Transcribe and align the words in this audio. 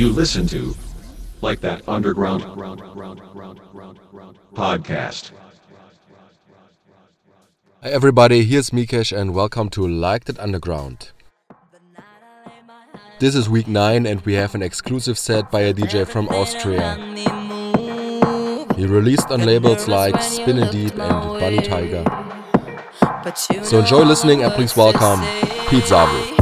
you 0.00 0.08
listen 0.08 0.46
to, 0.46 0.74
like 1.42 1.60
that 1.60 1.86
underground 1.86 2.42
podcast. 4.54 5.30
Hi 7.82 7.90
everybody, 7.90 8.44
here's 8.44 8.70
Mikesh 8.70 9.14
and 9.14 9.34
welcome 9.34 9.68
to 9.68 9.86
Like 9.86 10.24
That 10.24 10.38
Underground. 10.38 11.10
This 13.18 13.34
is 13.34 13.50
week 13.50 13.68
9 13.68 14.06
and 14.06 14.22
we 14.22 14.32
have 14.32 14.54
an 14.54 14.62
exclusive 14.62 15.18
set 15.18 15.50
by 15.50 15.60
a 15.60 15.74
DJ 15.74 16.08
from 16.08 16.28
Austria. 16.28 16.96
He 18.76 18.86
released 18.86 19.30
on 19.30 19.44
labels 19.44 19.86
like 19.86 20.22
Spinnin' 20.22 20.72
Deep 20.72 20.98
and 20.98 21.38
Bunny 21.38 21.60
Tiger. 21.60 22.04
So 23.62 23.80
enjoy 23.80 24.04
listening 24.04 24.44
and 24.44 24.52
please 24.54 24.74
welcome 24.74 25.20
Pete 25.68 25.84
Sabo. 25.84 26.39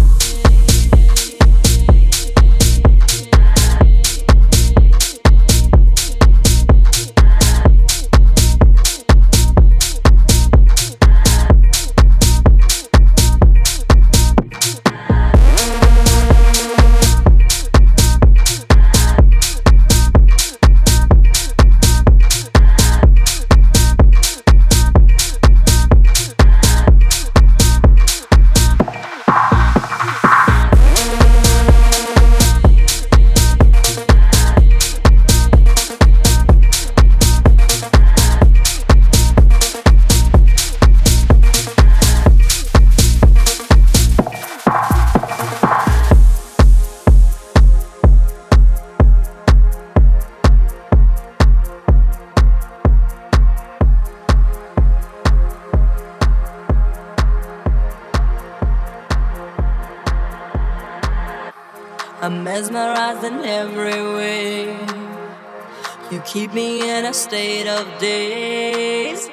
State 67.29 67.69
of 67.69 67.87
daze. 67.99 69.29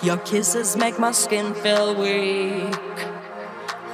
Your 0.00 0.18
kisses 0.18 0.76
make 0.76 0.96
my 0.98 1.10
skin 1.10 1.54
feel 1.54 1.92
weak. 1.96 2.96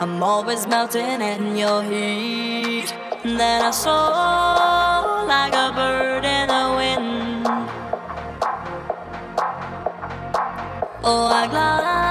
I'm 0.00 0.22
always 0.22 0.66
melting 0.66 1.22
in 1.22 1.56
your 1.56 1.82
heat. 1.82 2.92
And 3.24 3.40
Then 3.40 3.62
I 3.62 3.70
soar 3.70 5.26
like 5.34 5.54
a 5.54 5.68
bird 5.78 6.24
in 6.36 6.46
the 6.54 6.64
wind. 6.78 7.46
Oh, 11.02 11.26
I 11.40 11.46
glide 11.46 12.07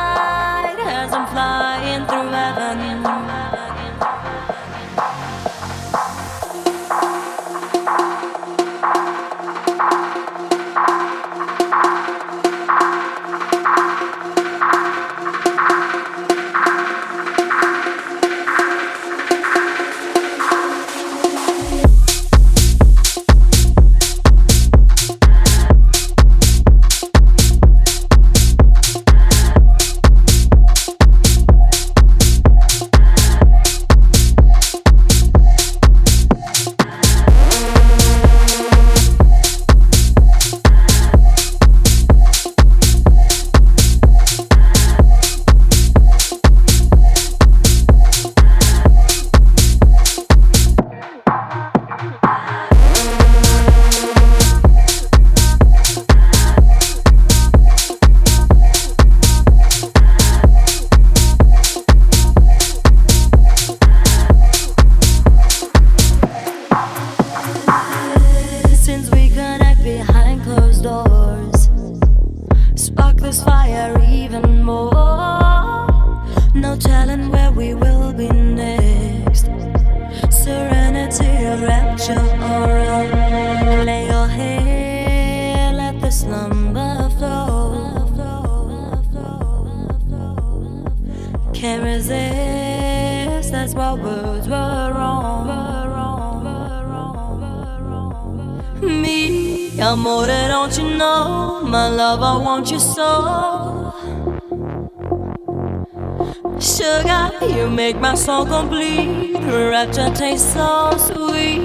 Sugar, 106.59 107.31
you 107.41 107.69
make 107.69 107.99
my 107.99 108.15
soul 108.15 108.45
complete. 108.45 109.35
Rapture 109.45 110.09
tastes 110.15 110.53
so 110.53 110.91
sweet. 110.97 111.59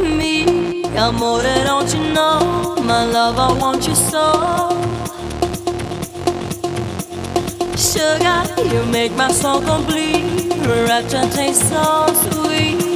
Me, 0.00 0.82
amore, 0.96 1.42
don't 1.42 1.94
you 1.94 2.12
know? 2.12 2.76
My 2.82 3.04
love, 3.04 3.38
I 3.38 3.52
want 3.58 3.86
you 3.86 3.94
so. 3.94 4.32
Sugar, 7.76 8.44
you 8.74 8.84
make 8.86 9.12
my 9.14 9.30
soul 9.30 9.60
complete. 9.60 10.50
Rapture 10.88 11.28
tastes 11.30 11.68
so 11.68 12.06
sweet. 12.30 12.95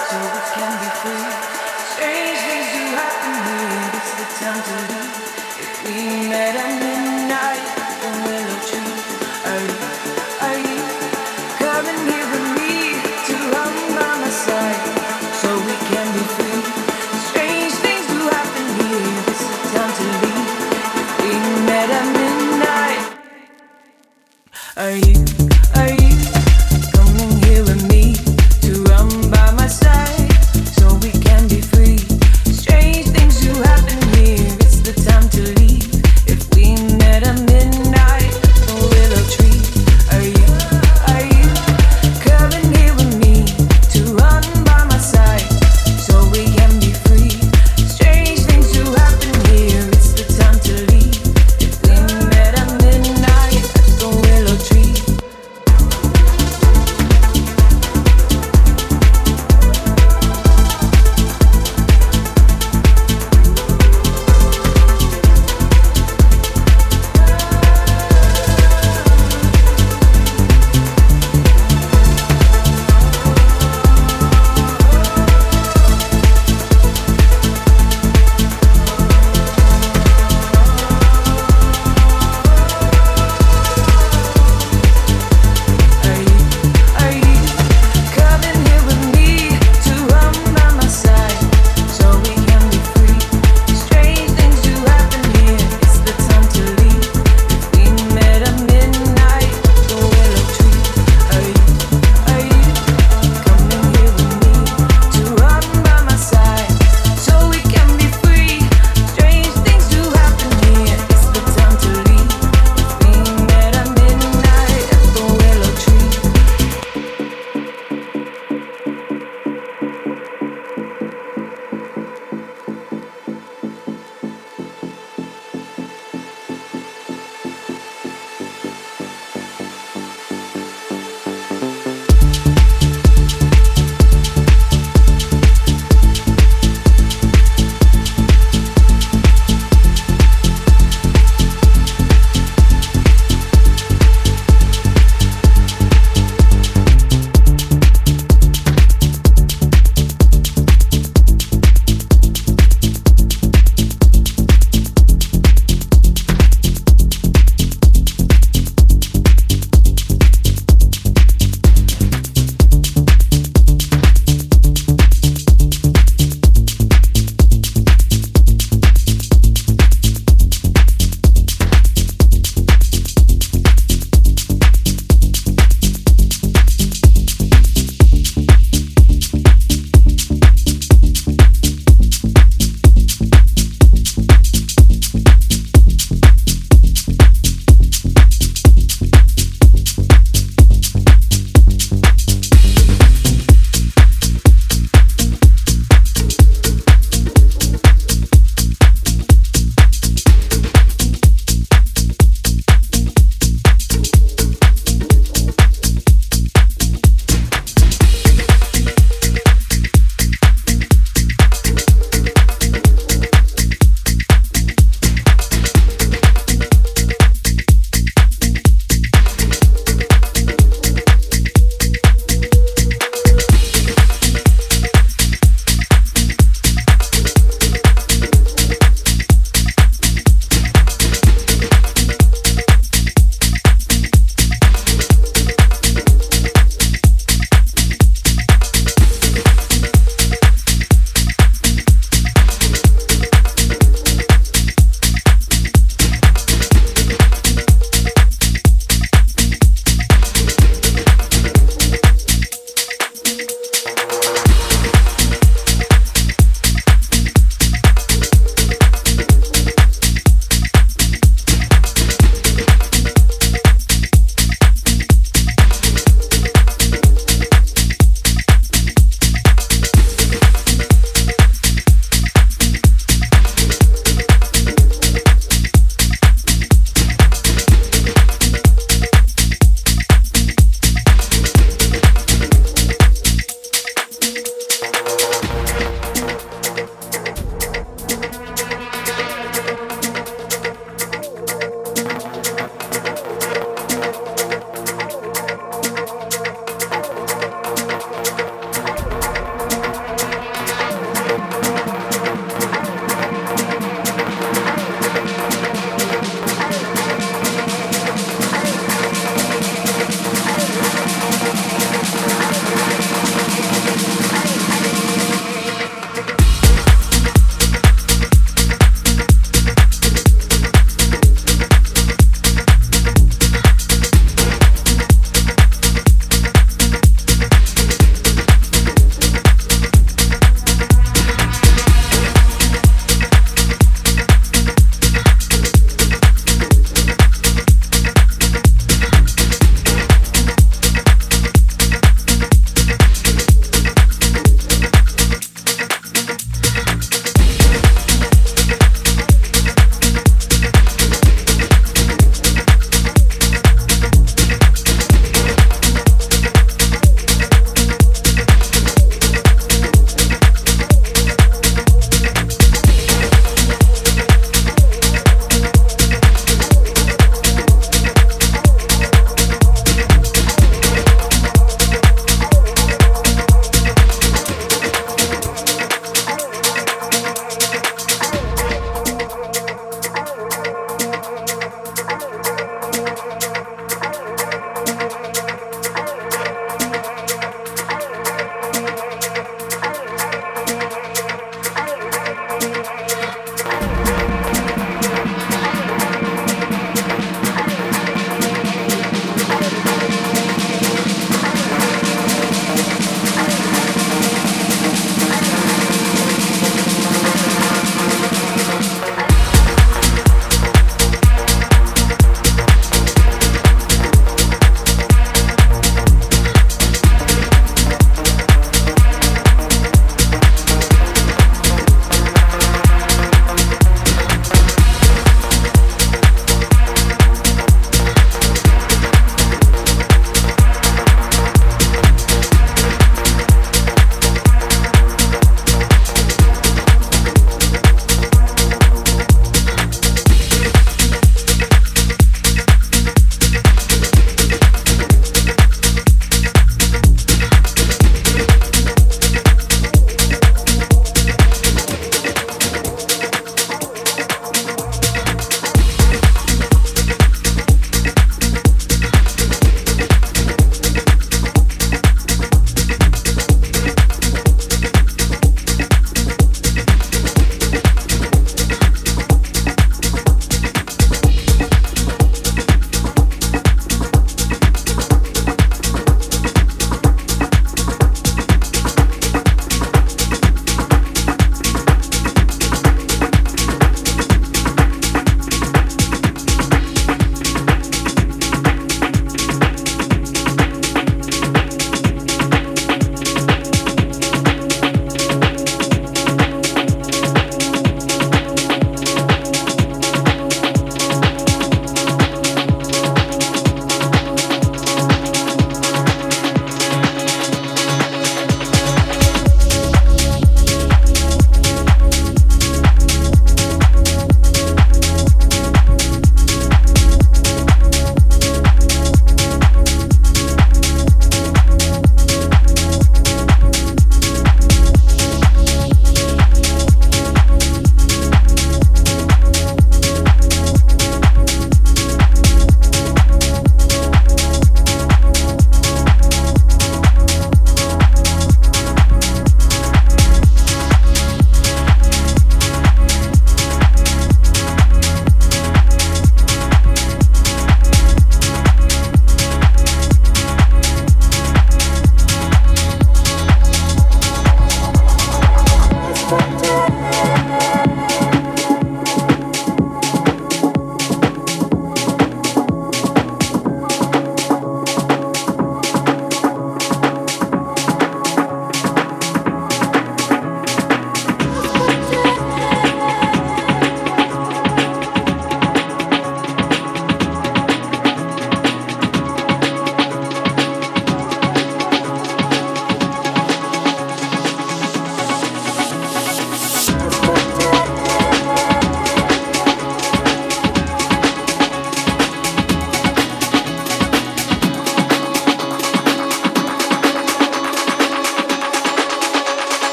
Are 24.77 24.95
you, 24.95 25.10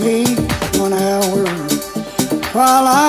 me 0.00 0.24
one 0.78 0.92
hour 0.92 1.44
while 2.52 2.86
I 2.86 3.05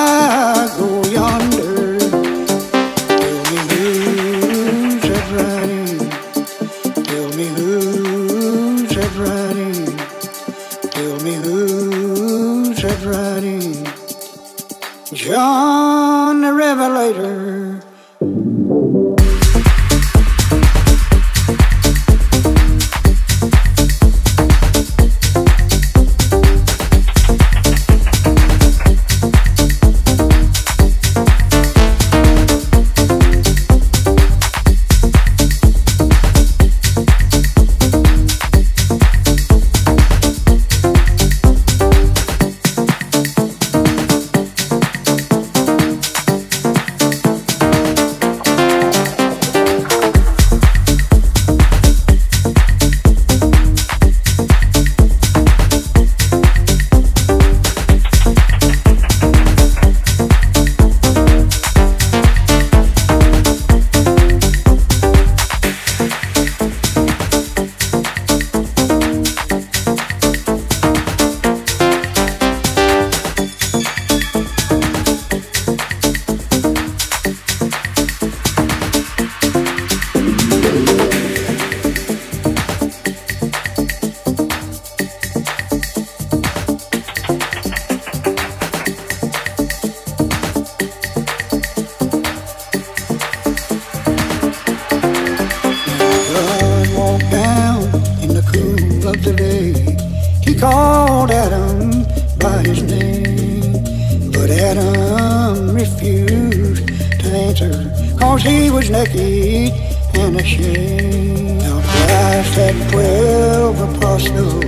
cause 108.18 108.44
he 108.44 108.70
was 108.70 108.90
naked 108.90 109.74
and 110.16 110.40
ashamed. 110.40 111.60
Now 111.60 111.82
Christ 111.82 112.54
had 112.56 112.90
twelve 112.92 113.80
apostles, 113.96 114.66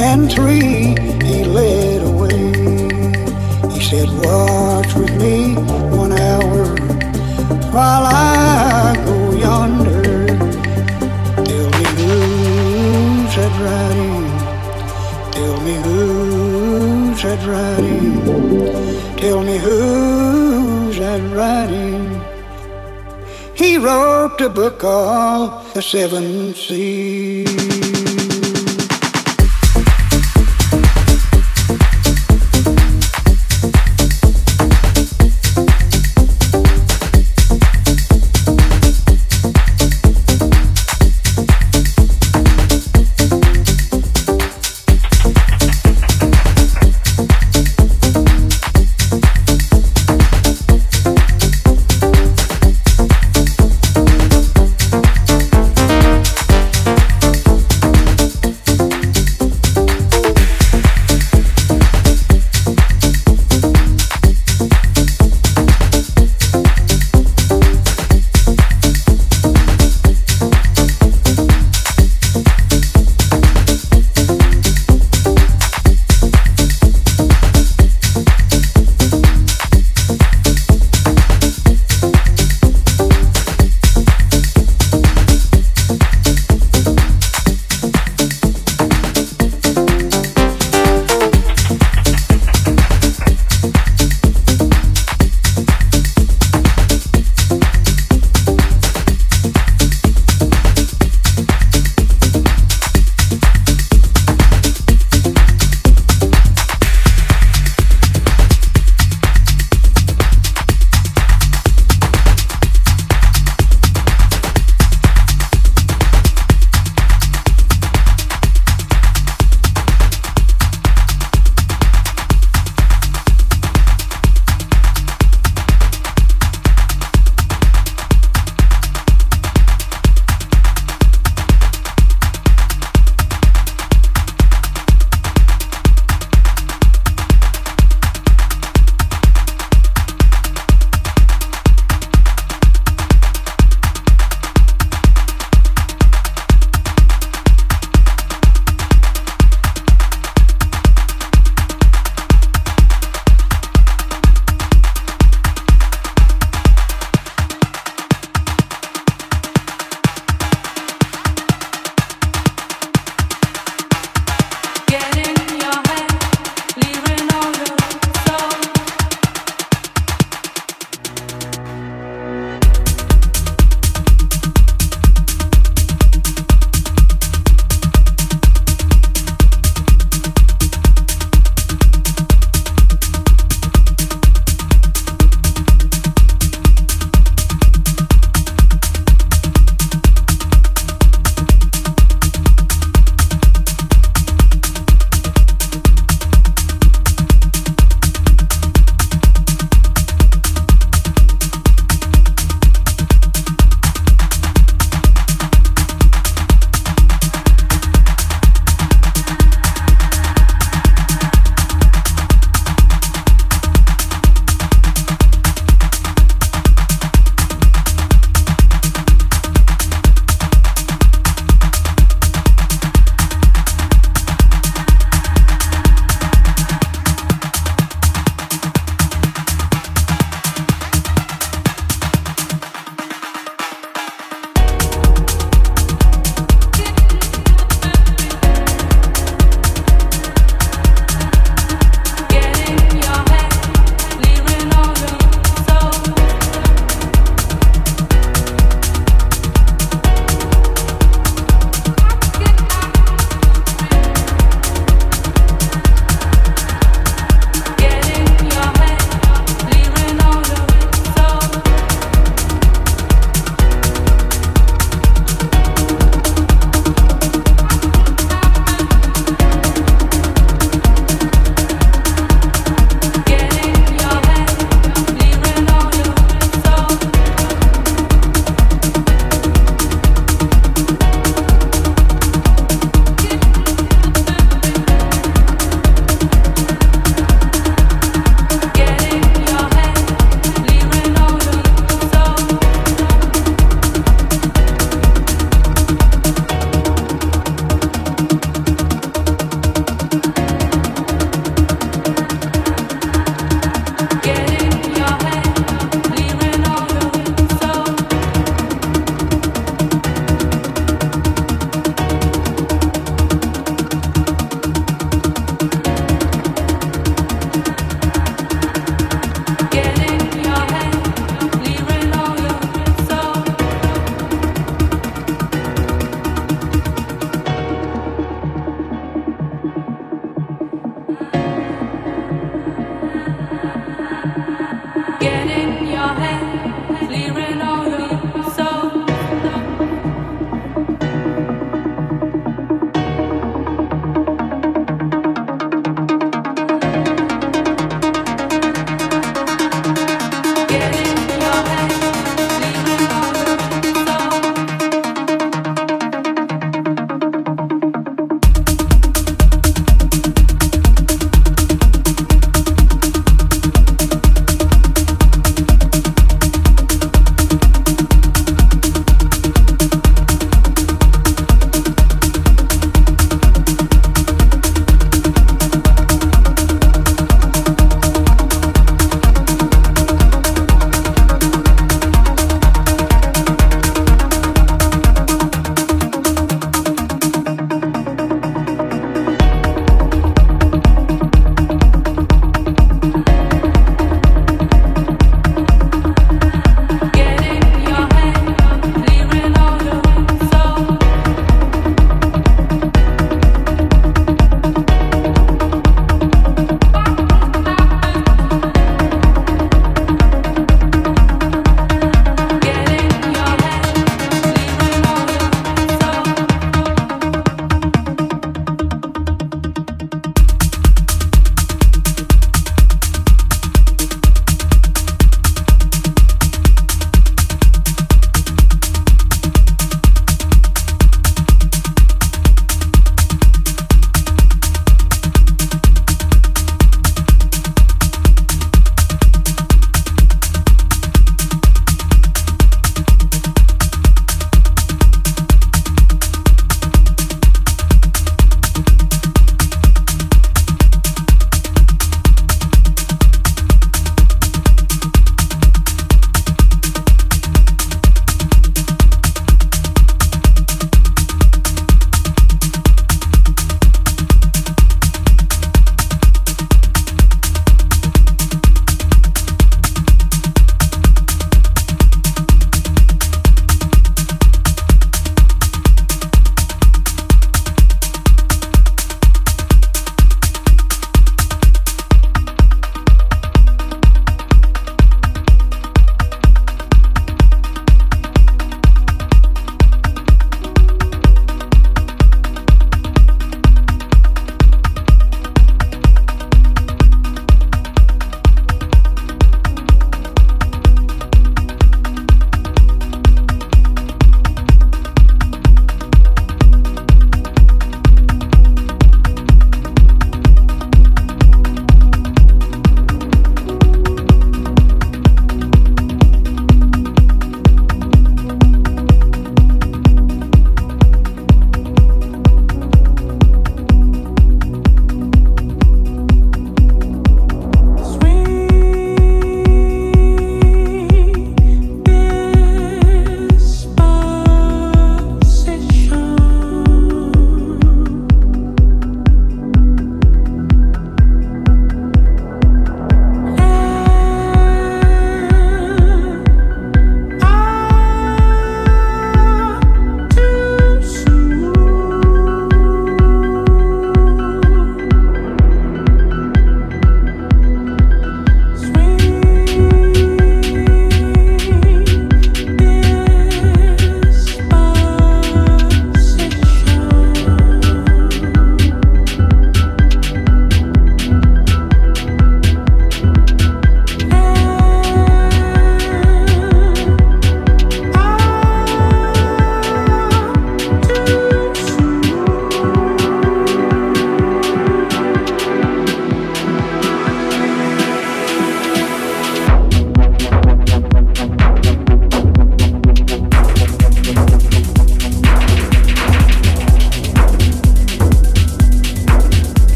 and 0.00 0.30
three 0.30 0.96
he 1.24 1.44
led 1.44 2.02
away. 2.02 2.52
He 3.72 3.80
said, 3.84 4.08
watch 4.24 4.94
with 4.94 5.14
me 5.22 5.54
one 5.96 6.12
hour 6.12 6.76
while 7.72 8.04
I 8.06 8.94
go 9.04 9.32
yonder. 9.32 10.26
Tell 11.44 11.70
me 11.78 11.84
who's 11.98 13.34
that 13.36 13.54
riding? 13.66 14.26
Tell 15.32 15.60
me 15.60 15.74
who's 15.86 17.22
that 17.22 17.46
riding? 17.46 19.16
Tell 19.16 19.42
me 19.42 19.58
who's 19.58 20.98
that 20.98 21.22
riding? 21.34 22.17
wrote 23.78 24.40
a 24.40 24.48
book 24.48 24.80
called 24.80 25.74
the 25.74 25.82
seven 25.82 26.54
seas. 26.54 27.47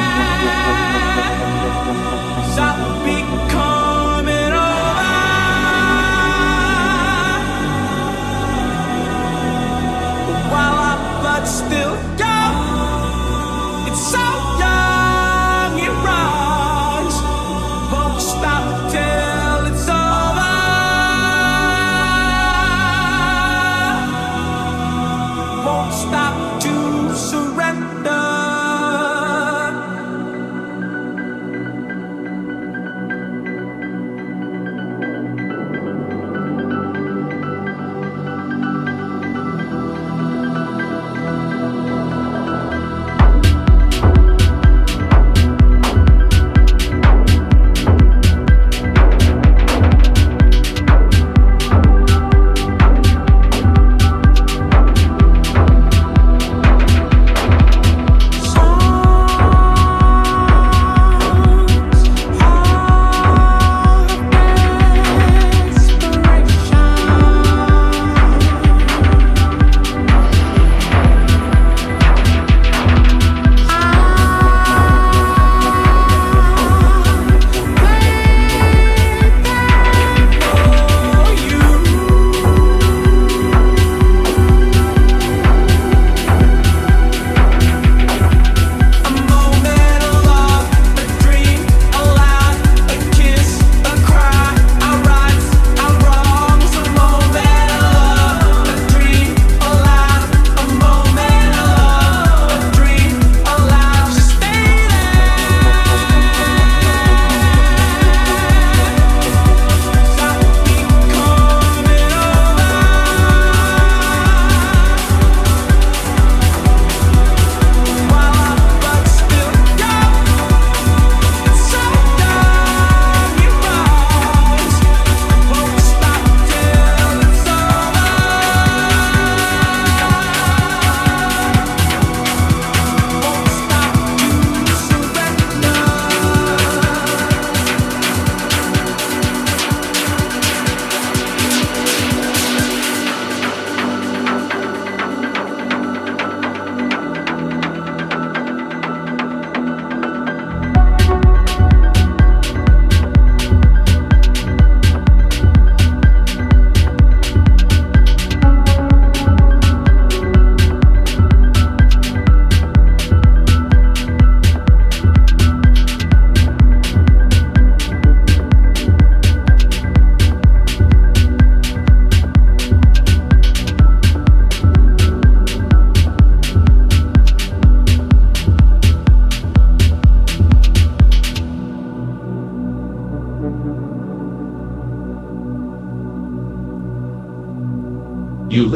Thank 0.00 0.68
you. 0.68 0.77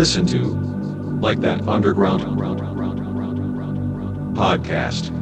Listen 0.02 0.26
to, 0.26 0.38
like 1.20 1.40
that 1.42 1.68
underground 1.68 2.22
podcast. 4.34 5.12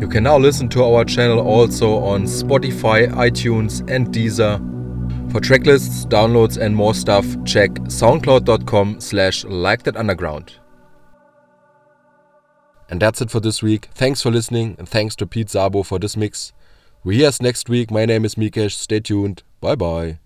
You 0.00 0.08
can 0.08 0.22
now 0.22 0.38
listen 0.38 0.70
to 0.70 0.84
our 0.84 1.04
channel 1.04 1.40
also 1.40 1.98
on 1.98 2.22
Spotify, 2.22 3.06
iTunes, 3.12 3.80
and 3.90 4.06
Deezer. 4.08 4.56
For 5.30 5.40
tracklists, 5.42 6.06
downloads, 6.06 6.56
and 6.56 6.74
more 6.74 6.94
stuff, 6.94 7.26
check 7.44 7.70
soundcloud.com 7.72 8.98
slash 8.98 9.44
like 9.44 9.82
that 9.82 9.98
underground. 9.98 10.54
And 12.88 13.02
that's 13.02 13.20
it 13.20 13.30
for 13.30 13.40
this 13.40 13.62
week. 13.62 13.88
Thanks 13.92 14.22
for 14.22 14.30
listening, 14.30 14.76
and 14.78 14.88
thanks 14.88 15.14
to 15.16 15.26
Pete 15.26 15.50
Sabo 15.50 15.82
for 15.82 15.98
this 15.98 16.16
mix. 16.16 16.54
We 17.04 17.16
hear 17.18 17.28
us 17.28 17.42
next 17.42 17.68
week. 17.68 17.90
My 17.90 18.06
name 18.06 18.24
is 18.24 18.36
Mikesh. 18.36 18.72
Stay 18.72 19.00
tuned. 19.00 19.42
Bye 19.60 19.74
bye. 19.74 20.19